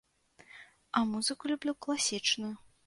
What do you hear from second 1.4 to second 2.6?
люблю класічную.